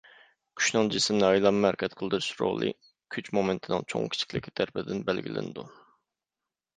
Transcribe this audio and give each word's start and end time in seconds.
كۈچنىڭ 0.59 0.87
جىسىمنى 0.93 1.25
ئايلانما 1.25 1.67
ھەرىكەت 1.69 1.95
قىلدۇرۇش 1.99 2.29
رولى 2.39 2.71
كۈچ 3.15 3.29
مومېنتىنىڭ 3.39 3.85
چوڭ-كىچىكلىكى 3.93 4.55
تەرىپىدىن 4.61 5.05
بەلگىلىنىدۇ. 5.11 5.67